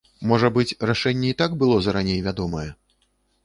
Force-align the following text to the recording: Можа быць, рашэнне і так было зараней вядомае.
Можа 0.29 0.47
быць, 0.55 0.77
рашэнне 0.91 1.29
і 1.33 1.37
так 1.43 1.51
было 1.61 1.77
зараней 1.89 2.19
вядомае. 2.29 2.69